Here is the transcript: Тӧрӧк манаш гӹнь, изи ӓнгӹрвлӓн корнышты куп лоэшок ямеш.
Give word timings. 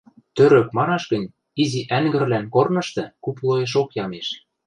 Тӧрӧк 0.35 0.67
манаш 0.77 1.03
гӹнь, 1.11 1.31
изи 1.61 1.81
ӓнгӹрвлӓн 1.97 2.45
корнышты 2.53 3.03
куп 3.23 3.37
лоэшок 3.45 3.89
ямеш. 4.03 4.27